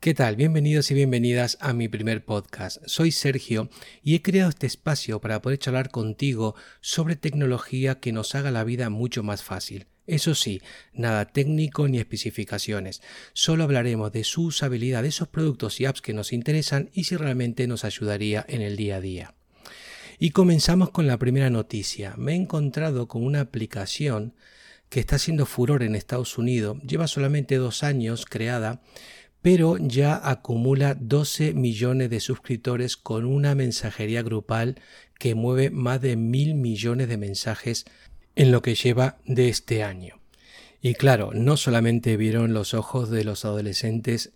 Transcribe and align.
¿Qué 0.00 0.14
tal? 0.14 0.36
Bienvenidos 0.36 0.92
y 0.92 0.94
bienvenidas 0.94 1.58
a 1.60 1.72
mi 1.72 1.88
primer 1.88 2.24
podcast. 2.24 2.80
Soy 2.86 3.10
Sergio 3.10 3.68
y 4.00 4.14
he 4.14 4.22
creado 4.22 4.48
este 4.48 4.68
espacio 4.68 5.20
para 5.20 5.42
poder 5.42 5.58
charlar 5.58 5.90
contigo 5.90 6.54
sobre 6.80 7.16
tecnología 7.16 7.98
que 7.98 8.12
nos 8.12 8.36
haga 8.36 8.52
la 8.52 8.62
vida 8.62 8.90
mucho 8.90 9.24
más 9.24 9.42
fácil. 9.42 9.88
Eso 10.06 10.36
sí, 10.36 10.62
nada 10.92 11.24
técnico 11.24 11.88
ni 11.88 11.98
especificaciones. 11.98 13.02
Solo 13.32 13.64
hablaremos 13.64 14.12
de 14.12 14.22
su 14.22 14.44
usabilidad 14.44 15.02
de 15.02 15.08
esos 15.08 15.26
productos 15.26 15.80
y 15.80 15.86
apps 15.86 16.00
que 16.00 16.14
nos 16.14 16.32
interesan 16.32 16.90
y 16.92 17.02
si 17.02 17.16
realmente 17.16 17.66
nos 17.66 17.84
ayudaría 17.84 18.46
en 18.48 18.62
el 18.62 18.76
día 18.76 18.96
a 18.96 19.00
día. 19.00 19.34
Y 20.20 20.30
comenzamos 20.30 20.90
con 20.90 21.08
la 21.08 21.18
primera 21.18 21.50
noticia. 21.50 22.14
Me 22.16 22.34
he 22.34 22.36
encontrado 22.36 23.08
con 23.08 23.24
una 23.24 23.40
aplicación 23.40 24.36
que 24.90 25.00
está 25.00 25.16
haciendo 25.16 25.44
furor 25.44 25.82
en 25.82 25.96
Estados 25.96 26.38
Unidos. 26.38 26.78
Lleva 26.82 27.08
solamente 27.08 27.56
dos 27.56 27.82
años 27.82 28.26
creada 28.26 28.80
pero 29.50 29.78
ya 29.78 30.20
acumula 30.28 30.94
12 30.94 31.54
millones 31.54 32.10
de 32.10 32.20
suscriptores 32.20 32.98
con 32.98 33.24
una 33.24 33.54
mensajería 33.54 34.20
grupal 34.22 34.78
que 35.18 35.34
mueve 35.34 35.70
más 35.70 36.02
de 36.02 36.16
mil 36.16 36.54
millones 36.54 37.08
de 37.08 37.16
mensajes 37.16 37.86
en 38.36 38.52
lo 38.52 38.60
que 38.60 38.74
lleva 38.74 39.16
de 39.24 39.48
este 39.48 39.82
año. 39.82 40.20
Y 40.82 40.92
claro, 40.92 41.30
no 41.32 41.56
solamente 41.56 42.18
vieron 42.18 42.52
los 42.52 42.74
ojos 42.74 43.08
de 43.08 43.24
los 43.24 43.46
adolescentes 43.46 44.32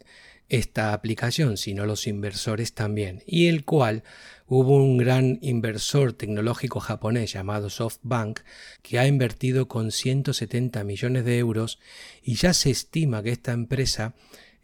esta 0.49 0.95
aplicación, 0.95 1.59
sino 1.59 1.85
los 1.85 2.07
inversores 2.07 2.73
también, 2.73 3.23
y 3.27 3.49
el 3.49 3.67
cual 3.67 4.05
hubo 4.47 4.83
un 4.83 4.97
gran 4.97 5.39
inversor 5.43 6.15
tecnológico 6.15 6.81
japonés 6.81 7.35
llamado 7.35 7.69
SoftBank 7.69 8.41
que 8.81 8.99
ha 8.99 9.07
invertido 9.07 9.69
con 9.69 9.93
170 9.93 10.83
millones 10.85 11.27
de 11.27 11.37
euros 11.37 11.79
y 12.23 12.37
ya 12.37 12.55
se 12.55 12.71
estima 12.71 13.23
que 13.23 13.33
esta 13.33 13.53
empresa 13.53 14.15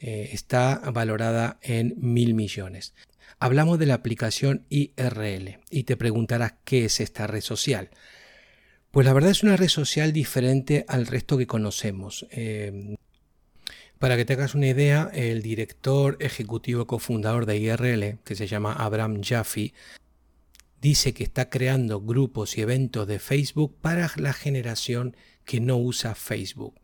eh, 0.01 0.31
está 0.33 0.79
valorada 0.93 1.59
en 1.63 1.95
mil 1.99 2.35
millones. 2.35 2.95
Hablamos 3.41 3.79
de 3.79 3.87
la 3.87 3.95
aplicación 3.95 4.65
IRL 4.69 5.61
y 5.71 5.85
te 5.85 5.97
preguntarás 5.97 6.55
qué 6.65 6.85
es 6.85 7.01
esta 7.01 7.27
red 7.27 7.41
social. 7.41 7.91
Pues 8.91 9.07
la 9.07 9.13
verdad 9.13 9.31
es 9.31 9.43
una 9.43 9.57
red 9.57 9.69
social 9.69 10.13
diferente 10.13 10.85
al 10.89 11.07
resto 11.07 11.39
que 11.39 11.47
conocemos. 11.47 12.27
Eh, 12.31 12.97
para 13.99 14.17
que 14.17 14.25
te 14.25 14.35
hagas 14.35 14.55
una 14.55 14.69
idea, 14.69 15.11
el 15.13 15.43
director 15.43 16.17
ejecutivo 16.21 16.87
cofundador 16.87 17.47
de 17.47 17.59
IRL, 17.59 18.19
que 18.25 18.37
se 18.37 18.47
llama 18.47 18.73
Abraham 18.73 19.23
Jaffe, 19.23 19.75
dice 20.81 21.13
que 21.13 21.25
está 21.25 21.51
creando 21.51 22.01
grupos 22.01 22.57
y 22.57 22.61
eventos 22.61 23.09
de 23.09 23.19
Facebook 23.19 23.77
para 23.81 24.11
la 24.17 24.33
generación 24.33 25.17
que 25.45 25.61
no 25.61 25.77
usa 25.77 26.15
Facebook. 26.15 26.75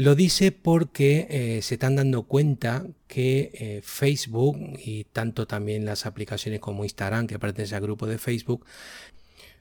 Lo 0.00 0.14
dice 0.14 0.50
porque 0.50 1.26
eh, 1.28 1.60
se 1.60 1.74
están 1.74 1.94
dando 1.94 2.22
cuenta 2.22 2.86
que 3.06 3.50
eh, 3.52 3.80
Facebook 3.84 4.56
y 4.82 5.04
tanto 5.04 5.46
también 5.46 5.84
las 5.84 6.06
aplicaciones 6.06 6.58
como 6.58 6.84
Instagram, 6.84 7.26
que 7.26 7.38
pertenece 7.38 7.74
al 7.74 7.82
grupo 7.82 8.06
de 8.06 8.16
Facebook, 8.16 8.64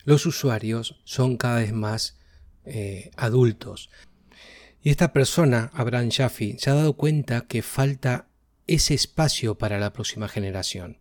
los 0.05 0.25
usuarios 0.25 1.01
son 1.03 1.35
cada 1.35 1.59
vez 1.59 1.73
más 1.73 2.19
eh, 2.63 3.11
adultos. 3.17 3.89
Y 4.81 4.91
esta 4.91 5.11
persona, 5.11 5.71
Abraham 5.73 6.07
Shaffi, 6.07 6.55
se 6.57 6.69
ha 6.69 6.75
dado 6.75 6.93
cuenta 6.93 7.41
que 7.41 7.61
falta 7.61 8.29
ese 8.65 8.93
espacio 8.93 9.57
para 9.57 9.77
la 9.77 9.91
próxima 9.91 10.29
generación. 10.29 10.99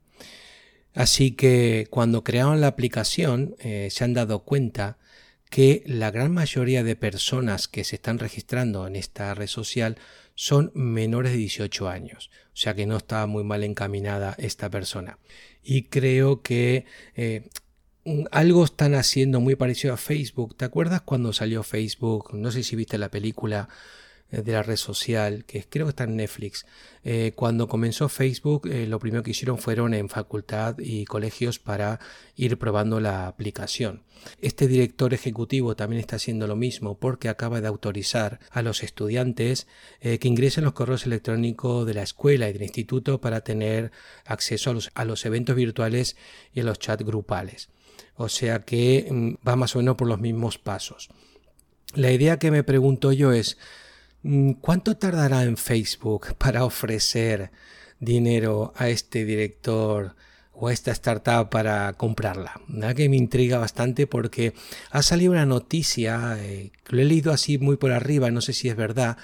Así 0.94 1.30
que 1.30 1.86
cuando 1.90 2.24
crearon 2.24 2.60
la 2.60 2.66
aplicación 2.66 3.54
se 3.60 4.02
han 4.02 4.14
dado 4.14 4.40
cuenta 4.40 4.98
que 5.50 5.82
la 5.86 6.10
gran 6.10 6.32
mayoría 6.32 6.82
de 6.82 6.96
personas 6.96 7.68
que 7.68 7.84
se 7.84 7.96
están 7.96 8.18
registrando 8.18 8.86
en 8.86 8.96
esta 8.96 9.34
red 9.34 9.46
social 9.46 9.96
son 10.34 10.70
menores 10.74 11.32
de 11.32 11.38
18 11.38 11.88
años. 11.88 12.30
O 12.52 12.56
sea 12.56 12.74
que 12.74 12.86
no 12.86 12.96
está 12.96 13.26
muy 13.26 13.44
mal 13.44 13.64
encaminada 13.64 14.34
esta 14.38 14.70
persona. 14.70 15.18
Y 15.62 15.84
creo 15.84 16.42
que 16.42 16.84
eh, 17.16 17.48
algo 18.30 18.64
están 18.64 18.94
haciendo 18.94 19.40
muy 19.40 19.56
parecido 19.56 19.94
a 19.94 19.98
Facebook. 19.98 20.56
¿Te 20.56 20.64
acuerdas 20.64 21.02
cuando 21.02 21.32
salió 21.32 21.62
Facebook? 21.62 22.34
No 22.34 22.50
sé 22.50 22.62
si 22.62 22.76
viste 22.76 22.98
la 22.98 23.10
película 23.10 23.68
de 24.30 24.52
la 24.52 24.62
red 24.62 24.76
social, 24.76 25.44
que 25.44 25.64
creo 25.64 25.86
que 25.86 25.90
está 25.90 26.04
en 26.04 26.16
Netflix. 26.16 26.66
Eh, 27.04 27.32
cuando 27.34 27.68
comenzó 27.68 28.08
Facebook, 28.08 28.66
eh, 28.66 28.86
lo 28.86 28.98
primero 28.98 29.22
que 29.22 29.30
hicieron 29.30 29.58
fueron 29.58 29.94
en 29.94 30.08
facultad 30.08 30.76
y 30.78 31.04
colegios 31.04 31.58
para 31.58 32.00
ir 32.36 32.58
probando 32.58 33.00
la 33.00 33.26
aplicación. 33.26 34.02
Este 34.40 34.66
director 34.66 35.14
ejecutivo 35.14 35.76
también 35.76 36.00
está 36.00 36.16
haciendo 36.16 36.46
lo 36.46 36.56
mismo 36.56 36.98
porque 36.98 37.28
acaba 37.28 37.60
de 37.60 37.68
autorizar 37.68 38.40
a 38.50 38.62
los 38.62 38.82
estudiantes 38.82 39.68
que 40.00 40.18
ingresen 40.22 40.64
los 40.64 40.72
correos 40.72 41.06
electrónicos 41.06 41.86
de 41.86 41.94
la 41.94 42.02
escuela 42.02 42.48
y 42.48 42.52
del 42.52 42.62
instituto 42.62 43.20
para 43.20 43.42
tener 43.42 43.92
acceso 44.24 44.70
a 44.70 44.74
los, 44.74 44.90
a 44.94 45.04
los 45.04 45.24
eventos 45.24 45.54
virtuales 45.54 46.16
y 46.52 46.60
a 46.60 46.64
los 46.64 46.80
chats 46.80 47.04
grupales. 47.04 47.70
O 48.18 48.28
sea 48.28 48.60
que 48.60 49.06
mm, 49.10 49.48
va 49.48 49.56
más 49.56 49.74
o 49.76 49.78
menos 49.78 49.96
por 49.96 50.08
los 50.08 50.20
mismos 50.20 50.58
pasos. 50.58 51.08
La 51.94 52.10
idea 52.10 52.38
que 52.38 52.50
me 52.50 52.64
pregunto 52.64 53.12
yo 53.12 53.32
es, 53.32 53.56
¿Cuánto 54.60 54.96
tardará 54.96 55.44
en 55.44 55.56
Facebook 55.56 56.34
para 56.38 56.64
ofrecer 56.64 57.52
dinero 58.00 58.72
a 58.76 58.88
este 58.88 59.24
director 59.24 60.16
o 60.52 60.68
a 60.68 60.72
esta 60.72 60.90
startup 60.90 61.50
para 61.50 61.92
comprarla? 61.92 62.60
¿Verdad? 62.66 62.96
Que 62.96 63.08
me 63.08 63.16
intriga 63.16 63.58
bastante 63.58 64.08
porque 64.08 64.54
ha 64.90 65.02
salido 65.02 65.32
una 65.32 65.46
noticia, 65.46 66.36
eh, 66.40 66.72
lo 66.88 67.00
he 67.00 67.04
leído 67.04 67.32
así 67.32 67.58
muy 67.58 67.76
por 67.76 67.92
arriba, 67.92 68.30
no 68.32 68.40
sé 68.40 68.54
si 68.54 68.68
es 68.68 68.74
verdad, 68.74 69.18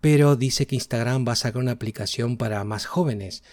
pero 0.00 0.34
dice 0.34 0.66
que 0.66 0.74
Instagram 0.74 1.24
va 1.26 1.32
a 1.32 1.36
sacar 1.36 1.62
una 1.62 1.72
aplicación 1.72 2.36
para 2.36 2.64
más 2.64 2.86
jóvenes. 2.86 3.44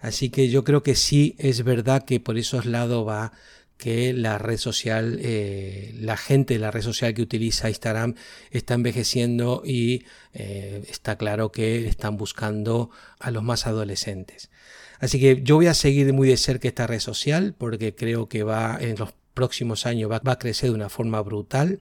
Así 0.00 0.30
que 0.30 0.48
yo 0.48 0.64
creo 0.64 0.82
que 0.82 0.94
sí 0.94 1.36
es 1.38 1.62
verdad 1.62 2.04
que 2.04 2.20
por 2.20 2.38
esos 2.38 2.64
lados 2.64 3.06
va 3.06 3.32
que 3.78 4.12
la 4.12 4.38
red 4.38 4.58
social, 4.58 5.18
eh, 5.22 5.94
la 5.98 6.16
gente 6.16 6.54
de 6.54 6.60
la 6.60 6.70
red 6.70 6.82
social 6.82 7.14
que 7.14 7.22
utiliza 7.22 7.68
Instagram 7.68 8.16
está 8.50 8.74
envejeciendo 8.74 9.62
y 9.64 10.04
eh, 10.34 10.82
está 10.88 11.16
claro 11.16 11.52
que 11.52 11.86
están 11.86 12.16
buscando 12.16 12.90
a 13.20 13.30
los 13.30 13.42
más 13.42 13.66
adolescentes. 13.66 14.50
Así 14.98 15.20
que 15.20 15.42
yo 15.42 15.56
voy 15.56 15.68
a 15.68 15.74
seguir 15.74 16.12
muy 16.12 16.28
de 16.28 16.36
cerca 16.36 16.66
esta 16.68 16.88
red 16.88 16.98
social 16.98 17.54
porque 17.56 17.94
creo 17.94 18.28
que 18.28 18.42
va 18.42 18.76
en 18.80 18.96
los 18.96 19.14
próximos 19.32 19.86
años 19.86 20.10
va 20.10 20.20
a 20.24 20.38
crecer 20.38 20.70
de 20.70 20.74
una 20.74 20.88
forma 20.88 21.20
brutal. 21.22 21.78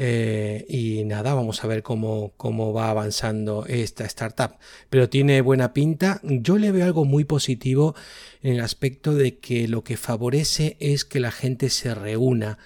Eh, 0.00 0.64
y 0.68 1.02
nada, 1.04 1.34
vamos 1.34 1.64
a 1.64 1.66
ver 1.66 1.82
cómo, 1.82 2.32
cómo 2.36 2.72
va 2.72 2.88
avanzando 2.88 3.66
esta 3.66 4.04
startup. 4.04 4.52
Pero 4.88 5.08
tiene 5.08 5.40
buena 5.40 5.74
pinta. 5.74 6.20
Yo 6.22 6.56
le 6.56 6.70
veo 6.70 6.84
algo 6.84 7.04
muy 7.04 7.24
positivo 7.24 7.96
en 8.40 8.54
el 8.54 8.60
aspecto 8.60 9.14
de 9.14 9.38
que 9.38 9.66
lo 9.66 9.82
que 9.82 9.96
favorece 9.96 10.76
es 10.78 11.04
que 11.04 11.18
la 11.18 11.32
gente 11.32 11.68
se 11.68 11.94
reúna. 11.94 12.58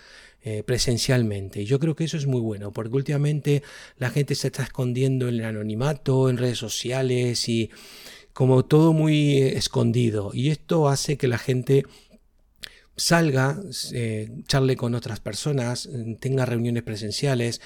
Eh, 0.45 0.65
presencialmente. 0.65 1.65
Yo 1.65 1.79
creo 1.79 1.95
que 1.95 2.03
eso 2.03 2.17
es 2.17 2.27
muy 2.27 2.41
bueno, 2.41 2.73
porque 2.73 2.97
últimamente 2.97 3.63
la 3.97 4.11
gente 4.11 4.35
se 4.35 4.49
está 4.49 4.65
escondiendo 4.65 5.29
en 5.29 5.37
el 5.37 5.45
anonimato, 5.45 6.29
en 6.29 6.37
redes 6.37 6.59
sociales 6.59 7.49
y 7.49 7.71
como 8.33 8.65
todo 8.65 8.93
muy 8.93 9.39
escondido. 9.39 10.33
Y 10.35 10.51
esto 10.51 10.89
hace 10.89 11.17
que 11.17 11.29
la 11.29 11.39
gente 11.39 11.85
salga, 12.97 13.61
eh, 13.93 14.31
charle 14.47 14.77
con 14.77 14.95
otras 14.95 15.21
personas, 15.21 15.89
tenga 16.21 16.47
reuniones 16.47 16.83
presenciales 16.83 17.61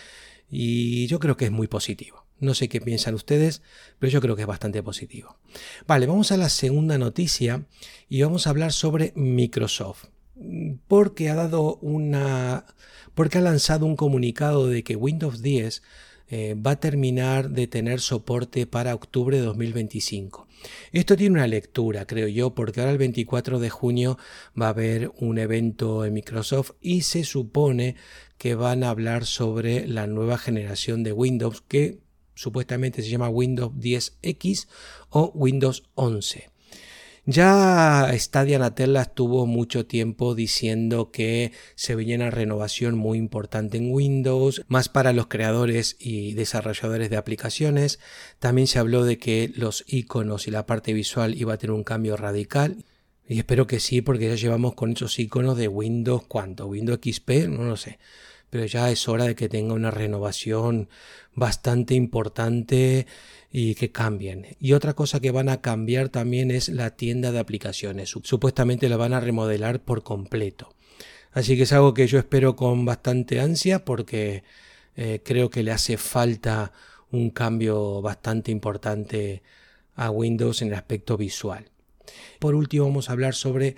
y 0.50 1.06
yo 1.06 1.18
creo 1.18 1.36
que 1.36 1.46
es 1.46 1.50
muy 1.50 1.66
positivo. 1.66 2.26
No 2.38 2.54
sé 2.54 2.68
qué 2.68 2.80
piensan 2.80 3.14
ustedes, 3.14 3.62
pero 3.98 4.10
yo 4.10 4.20
creo 4.20 4.36
que 4.36 4.42
es 4.42 4.48
bastante 4.48 4.82
positivo. 4.82 5.38
Vale, 5.86 6.06
vamos 6.06 6.32
a 6.32 6.36
la 6.36 6.50
segunda 6.50 6.98
noticia 6.98 7.66
y 8.08 8.22
vamos 8.22 8.46
a 8.46 8.50
hablar 8.50 8.72
sobre 8.72 9.12
Microsoft. 9.16 10.06
Porque 10.86 11.30
ha 11.30 11.34
dado 11.34 11.76
una. 11.76 12.66
porque 13.14 13.38
ha 13.38 13.40
lanzado 13.40 13.86
un 13.86 13.96
comunicado 13.96 14.68
de 14.68 14.84
que 14.84 14.96
Windows 14.96 15.40
10 15.40 15.82
eh, 16.28 16.54
va 16.54 16.72
a 16.72 16.80
terminar 16.80 17.50
de 17.50 17.66
tener 17.66 18.00
soporte 18.00 18.66
para 18.66 18.94
octubre 18.94 19.36
de 19.36 19.44
2025. 19.44 20.46
Esto 20.92 21.16
tiene 21.16 21.36
una 21.36 21.46
lectura, 21.46 22.06
creo 22.06 22.28
yo, 22.28 22.54
porque 22.54 22.80
ahora 22.80 22.92
el 22.92 22.98
24 22.98 23.58
de 23.58 23.70
junio 23.70 24.18
va 24.60 24.66
a 24.66 24.70
haber 24.70 25.12
un 25.18 25.38
evento 25.38 26.04
en 26.04 26.14
Microsoft 26.14 26.72
y 26.80 27.02
se 27.02 27.24
supone 27.24 27.96
que 28.38 28.54
van 28.54 28.82
a 28.82 28.90
hablar 28.90 29.24
sobre 29.24 29.86
la 29.86 30.06
nueva 30.06 30.38
generación 30.38 31.02
de 31.02 31.12
Windows 31.12 31.62
que 31.62 31.98
supuestamente 32.34 33.02
se 33.02 33.08
llama 33.08 33.28
Windows 33.28 33.72
10X 33.74 34.68
o 35.10 35.32
Windows 35.34 35.84
11. 35.94 36.55
Ya 37.28 38.08
Stadia 38.12 38.60
Natella 38.60 39.02
estuvo 39.02 39.46
mucho 39.46 39.84
tiempo 39.84 40.36
diciendo 40.36 41.10
que 41.10 41.50
se 41.74 41.96
venía 41.96 42.14
una 42.14 42.30
renovación 42.30 42.96
muy 42.96 43.18
importante 43.18 43.78
en 43.78 43.92
Windows, 43.92 44.62
más 44.68 44.88
para 44.88 45.12
los 45.12 45.26
creadores 45.26 45.96
y 45.98 46.34
desarrolladores 46.34 47.10
de 47.10 47.16
aplicaciones. 47.16 47.98
También 48.38 48.68
se 48.68 48.78
habló 48.78 49.04
de 49.04 49.18
que 49.18 49.50
los 49.56 49.82
iconos 49.88 50.46
y 50.46 50.52
la 50.52 50.66
parte 50.66 50.92
visual 50.92 51.34
iba 51.34 51.54
a 51.54 51.58
tener 51.58 51.74
un 51.74 51.82
cambio 51.82 52.16
radical. 52.16 52.84
Y 53.28 53.38
espero 53.38 53.66
que 53.66 53.80
sí, 53.80 54.02
porque 54.02 54.28
ya 54.28 54.36
llevamos 54.36 54.74
con 54.74 54.92
esos 54.92 55.18
iconos 55.18 55.58
de 55.58 55.66
Windows, 55.66 56.22
¿cuánto? 56.28 56.66
Windows 56.66 57.00
XP, 57.02 57.48
no 57.48 57.64
lo 57.64 57.76
sé. 57.76 57.98
Pero 58.50 58.64
ya 58.64 58.90
es 58.90 59.08
hora 59.08 59.24
de 59.24 59.34
que 59.34 59.48
tenga 59.48 59.74
una 59.74 59.90
renovación 59.90 60.88
bastante 61.34 61.94
importante 61.94 63.06
y 63.50 63.74
que 63.74 63.92
cambien. 63.92 64.56
Y 64.60 64.72
otra 64.72 64.94
cosa 64.94 65.20
que 65.20 65.30
van 65.30 65.48
a 65.48 65.60
cambiar 65.60 66.08
también 66.08 66.50
es 66.50 66.68
la 66.68 66.90
tienda 66.90 67.32
de 67.32 67.38
aplicaciones. 67.38 68.10
Supuestamente 68.10 68.88
la 68.88 68.96
van 68.96 69.12
a 69.12 69.20
remodelar 69.20 69.80
por 69.80 70.02
completo. 70.02 70.74
Así 71.32 71.56
que 71.56 71.64
es 71.64 71.72
algo 71.72 71.92
que 71.92 72.06
yo 72.06 72.18
espero 72.18 72.56
con 72.56 72.84
bastante 72.84 73.40
ansia 73.40 73.84
porque 73.84 74.42
eh, 74.96 75.20
creo 75.22 75.50
que 75.50 75.62
le 75.62 75.72
hace 75.72 75.98
falta 75.98 76.72
un 77.10 77.30
cambio 77.30 78.00
bastante 78.00 78.50
importante 78.50 79.42
a 79.94 80.10
Windows 80.10 80.62
en 80.62 80.68
el 80.68 80.74
aspecto 80.74 81.16
visual. 81.16 81.70
Por 82.38 82.54
último 82.54 82.86
vamos 82.86 83.08
a 83.08 83.12
hablar 83.12 83.34
sobre 83.34 83.76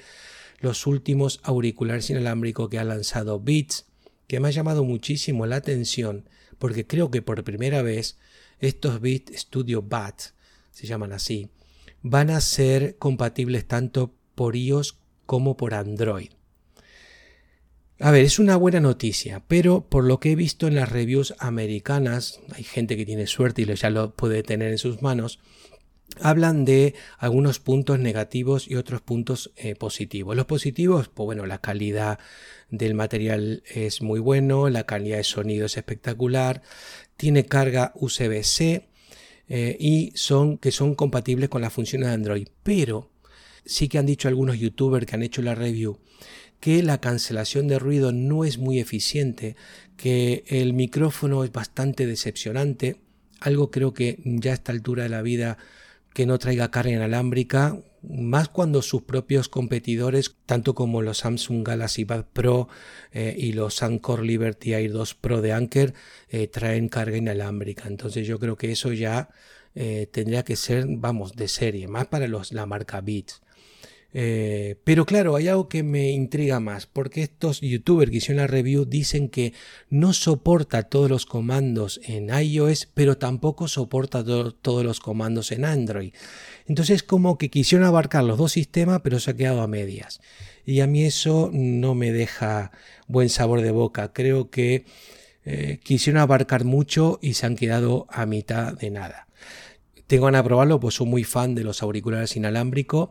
los 0.61 0.87
últimos 0.87 1.41
auriculares 1.43 2.11
inalámbricos 2.11 2.69
que 2.69 2.79
ha 2.79 2.85
lanzado 2.85 3.41
Beats, 3.41 3.87
que 4.29 4.39
me 4.39 4.49
ha 4.49 4.53
llamado 4.53 4.85
muchísimo 4.85 5.47
la 5.47 5.57
atención 5.57 6.29
porque 6.59 6.87
creo 6.87 7.11
que 7.11 7.23
por 7.23 7.43
primera 7.43 7.83
vez 7.83 8.19
estos 8.61 9.01
Beats 9.01 9.33
Studio 9.41 9.83
Bat, 9.83 10.21
se 10.71 10.87
llaman 10.87 11.13
así, 11.13 11.51
van 12.03 12.31
a 12.31 12.41
ser 12.41 12.97
compatibles 12.99 13.67
tanto 13.67 14.15
por 14.35 14.55
iOS 14.55 14.99
como 15.27 15.57
por 15.57 15.75
Android. 15.75 16.31
A 18.01 18.13
ver, 18.13 18.25
es 18.25 18.39
una 18.39 18.57
buena 18.57 18.79
noticia, 18.79 19.43
pero 19.49 19.89
por 19.89 20.05
lo 20.05 20.21
que 20.21 20.31
he 20.31 20.37
visto 20.37 20.69
en 20.69 20.77
las 20.77 20.89
reviews 20.89 21.35
americanas, 21.41 22.41
hay 22.53 22.63
gente 22.63 22.97
que 22.97 23.05
tiene 23.05 23.27
suerte 23.27 23.63
y 23.63 23.75
ya 23.75 23.91
lo 23.91 24.15
puede 24.15 24.45
tener 24.45 24.71
en 24.71 24.79
sus 24.79 25.03
manos, 25.03 25.41
hablan 26.21 26.65
de 26.65 26.95
algunos 27.19 27.59
puntos 27.61 27.99
negativos 27.99 28.69
y 28.69 28.77
otros 28.77 29.01
puntos 29.01 29.53
eh, 29.57 29.75
positivos. 29.75 30.37
Los 30.37 30.47
positivos, 30.47 31.09
pues 31.09 31.27
bueno, 31.27 31.47
la 31.47 31.61
calidad 31.61 32.19
del 32.71 32.95
material 32.95 33.63
es 33.67 34.03
muy 34.03 34.21
bueno, 34.21 34.69
la 34.69 34.85
calidad 34.85 35.19
de 35.19 35.25
sonido 35.25 35.67
es 35.67 35.77
espectacular, 35.77 36.63
tiene 37.17 37.47
carga 37.47 37.93
USB-C 37.95 38.89
eh, 39.49 39.77
y 39.79 40.13
son 40.15 40.59
que 40.59 40.73
son 40.73 40.95
compatibles 40.95 41.49
con 41.49 41.63
las 41.63 41.73
funciones 41.73 42.09
de 42.09 42.15
Android. 42.15 42.49
Pero 42.63 43.11
sí 43.65 43.89
que 43.89 43.99
han 43.99 44.07
dicho 44.07 44.29
algunos 44.29 44.59
youtubers 44.59 45.07
que 45.07 45.15
han 45.15 45.23
hecho 45.23 45.43
la 45.43 45.55
review 45.55 45.99
que 46.61 46.83
la 46.83 47.01
cancelación 47.01 47.69
de 47.69 47.79
ruido 47.79 48.13
no 48.13 48.45
es 48.45 48.59
muy 48.59 48.81
eficiente, 48.81 49.57
que 49.97 50.45
el 50.49 50.73
micrófono 50.73 51.45
es 51.45 51.53
bastante 51.53 52.07
decepcionante, 52.07 52.97
algo 53.41 53.71
creo 53.71 53.95
que 53.95 54.19
ya 54.25 54.53
a 54.53 54.55
esta 54.55 54.73
altura 54.73 55.05
de 55.05 55.09
la 55.09 55.23
vida 55.23 55.59
que 56.13 56.27
no 56.27 56.39
traiga 56.39 56.71
carga 56.71 56.93
inalámbrica, 56.93 57.79
más 58.03 58.49
cuando 58.49 58.83
sus 58.83 59.03
propios 59.03 59.49
competidores, 59.49 60.37
tanto 60.47 60.75
como 60.75 61.03
los 61.03 61.19
Samsung 61.19 61.67
Galaxy 61.67 62.05
Bad 62.05 62.27
Pro 62.33 62.69
eh, 63.13 63.35
y 63.37 63.53
los 63.53 63.83
Anker 63.83 64.21
Liberty 64.21 64.75
Air 64.75 64.93
2 64.93 65.15
Pro 65.15 65.43
de 65.43 65.53
Anker, 65.53 65.95
eh, 66.29 66.47
traen 66.49 66.89
carga 66.89 67.17
inalámbrica. 67.17 67.89
Entonces 67.89 68.27
yo 68.27 68.39
creo 68.39 68.57
que 68.57 68.73
eso 68.73 68.93
ya 68.93 69.29
eh, 69.75 70.09
tendría 70.11 70.45
que 70.45 70.57
ser, 70.57 70.87
vamos, 70.89 71.35
de 71.35 71.49
serie, 71.49 71.89
más 71.89 72.07
para 72.07 72.27
los, 72.29 72.53
la 72.53 72.67
marca 72.67 73.01
Beats. 73.01 73.43
Eh, 74.15 74.77
pero 74.85 75.05
claro, 75.05 75.37
hay 75.37 75.49
algo 75.49 75.69
que 75.69 75.83
me 75.83 76.11
intriga 76.11 76.61
más, 76.61 76.87
porque 76.87 77.23
estos 77.23 77.61
youtubers 77.61 78.11
que 78.11 78.17
hicieron 78.19 78.39
la 78.39 78.47
review 78.47 78.87
dicen 78.87 79.29
que 79.29 79.53
no 79.91 80.15
soporta 80.15 80.85
todos 80.85 81.11
los 81.11 81.27
comandos 81.27 82.01
en 82.05 82.31
iOS, 82.31 82.89
pero 82.95 83.19
tampoco 83.19 83.69
soporta 83.69 84.25
todos 84.25 84.85
los 84.85 85.01
comandos 85.01 85.53
en 85.53 85.65
Android. 85.65 86.15
Entonces 86.67 87.03
como 87.03 87.37
que 87.37 87.51
quisieron 87.51 87.87
abarcar 87.87 88.25
los 88.25 88.39
dos 88.39 88.53
sistemas, 88.53 89.01
pero 89.03 89.21
se 89.21 89.33
ha 89.33 89.37
quedado 89.37 89.61
a 89.61 89.69
medias. 89.69 90.21
Y 90.65 90.81
a 90.81 90.87
mí 90.87 91.05
eso 91.05 91.51
no 91.53 91.95
me 91.95 92.13
deja 92.13 92.73
buen 93.07 93.29
sabor 93.29 93.61
de 93.61 93.71
boca. 93.71 94.13
Creo 94.13 94.51
que 94.51 94.85
eh, 95.45 95.81
quisieron 95.83 96.21
abarcar 96.21 96.65
mucho 96.65 97.19
y 97.23 97.35
se 97.35 97.47
han 97.47 97.57
quedado 97.57 98.07
a 98.11 98.27
mitad 98.27 98.75
de 98.75 98.91
nada. 98.91 99.29
Tengo 100.09 100.25
ganas 100.25 100.43
de 100.43 100.47
probarlo, 100.47 100.81
pues 100.81 100.95
soy 100.95 101.07
muy 101.07 101.23
fan 101.23 101.55
de 101.55 101.63
los 101.65 101.83
auriculares 101.83 102.35
inalámbricos. 102.35 103.11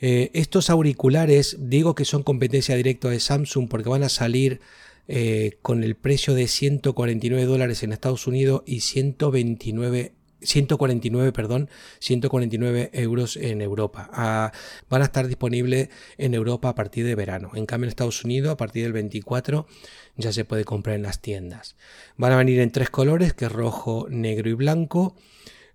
Eh, 0.00 0.32
estos 0.34 0.70
auriculares, 0.70 1.56
digo 1.60 1.94
que 1.94 2.04
son 2.04 2.24
competencia 2.24 2.74
directa 2.74 3.08
de 3.08 3.20
Samsung 3.20 3.68
porque 3.68 3.88
van 3.88 4.02
a 4.02 4.08
salir 4.08 4.60
eh, 5.06 5.58
con 5.62 5.84
el 5.84 5.94
precio 5.94 6.34
de 6.34 6.48
149 6.48 7.44
dólares 7.46 7.84
en 7.84 7.92
Estados 7.92 8.26
Unidos 8.26 8.64
y 8.66 8.80
129 8.80 10.14
149, 10.40 11.30
perdón, 11.30 11.70
149 12.00 12.90
euros 12.94 13.36
en 13.36 13.60
Europa. 13.60 14.10
Ah, 14.12 14.50
van 14.90 15.02
a 15.02 15.04
estar 15.04 15.28
disponibles 15.28 15.90
en 16.18 16.34
Europa 16.34 16.70
a 16.70 16.74
partir 16.74 17.06
de 17.06 17.14
verano. 17.14 17.52
En 17.54 17.66
cambio, 17.66 17.84
en 17.84 17.90
Estados 17.90 18.24
Unidos, 18.24 18.52
a 18.52 18.56
partir 18.56 18.82
del 18.82 18.92
24, 18.92 19.68
ya 20.16 20.32
se 20.32 20.44
puede 20.44 20.64
comprar 20.64 20.96
en 20.96 21.02
las 21.02 21.20
tiendas. 21.20 21.76
Van 22.16 22.32
a 22.32 22.36
venir 22.36 22.58
en 22.58 22.72
tres 22.72 22.90
colores, 22.90 23.32
que 23.32 23.44
es 23.44 23.52
rojo, 23.52 24.08
negro 24.10 24.50
y 24.50 24.54
blanco. 24.54 25.14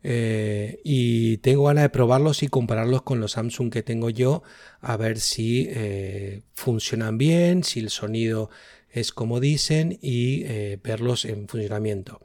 Eh, 0.10 0.80
y 0.86 1.40
tengo 1.40 1.66
ganas 1.66 1.84
de 1.84 1.90
probarlos 1.90 2.42
y 2.42 2.48
compararlos 2.48 3.02
con 3.02 3.20
los 3.20 3.34
Samsung 3.34 3.70
que 3.70 3.84
tengo 3.84 4.10
yo 4.10 4.42
a 4.80 4.96
ver 4.96 5.20
si 5.20 5.68
eh, 5.70 6.44
funcionan 6.54 7.18
bien, 7.18 7.66
si 7.66 7.82
el 7.82 7.90
sonido 7.90 8.50
es 8.90 9.12
como 9.12 9.42
dicen 9.42 10.00
y 10.02 10.44
eh, 10.46 10.80
verlos 10.82 11.26
en 11.26 11.50
funcionamiento. 11.50 12.22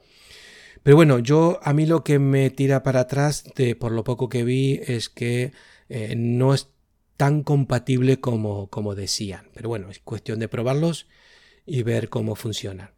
Pero 0.84 0.94
bueno, 0.94 1.18
yo 1.18 1.58
a 1.64 1.72
mí 1.72 1.84
lo 1.84 2.04
que 2.04 2.20
me 2.20 2.50
tira 2.50 2.84
para 2.84 3.00
atrás 3.00 3.42
de 3.56 3.74
por 3.74 3.90
lo 3.90 4.04
poco 4.04 4.28
que 4.28 4.44
vi 4.44 4.80
es 4.86 5.08
que 5.08 5.52
no 6.16 6.54
es 6.54 6.68
tan 7.16 7.42
compatible 7.42 8.20
como, 8.20 8.68
como 8.68 8.94
decían. 8.94 9.48
Pero 9.54 9.68
bueno, 9.68 9.90
es 9.90 9.98
cuestión 9.98 10.38
de 10.38 10.48
probarlos 10.48 11.08
y 11.66 11.82
ver 11.82 12.08
cómo 12.10 12.36
funcionan. 12.36 12.90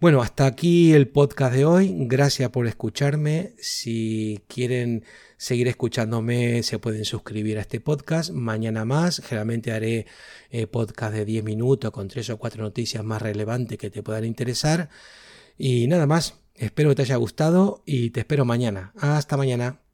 Bueno, 0.00 0.22
hasta 0.22 0.46
aquí 0.46 0.92
el 0.92 1.08
podcast 1.08 1.54
de 1.54 1.64
hoy. 1.64 1.94
Gracias 2.06 2.50
por 2.50 2.66
escucharme. 2.66 3.54
Si 3.58 4.40
quieren 4.48 5.04
seguir 5.36 5.68
escuchándome, 5.68 6.62
se 6.62 6.78
pueden 6.78 7.04
suscribir 7.04 7.58
a 7.58 7.62
este 7.62 7.80
podcast. 7.80 8.30
Mañana 8.30 8.84
más, 8.84 9.20
generalmente 9.24 9.72
haré 9.72 10.06
eh, 10.50 10.66
podcast 10.66 11.14
de 11.14 11.24
10 11.24 11.44
minutos 11.44 11.90
con 11.90 12.08
tres 12.08 12.30
o 12.30 12.38
cuatro 12.38 12.62
noticias 12.62 13.02
más 13.04 13.22
relevantes 13.22 13.78
que 13.78 13.90
te 13.90 14.02
puedan 14.02 14.24
interesar. 14.24 14.88
Y 15.56 15.86
nada 15.88 16.06
más, 16.06 16.34
espero 16.54 16.90
que 16.90 16.96
te 16.96 17.02
haya 17.02 17.16
gustado 17.16 17.82
y 17.86 18.10
te 18.10 18.20
espero 18.20 18.44
mañana. 18.44 18.92
Hasta 18.96 19.36
mañana. 19.36 19.87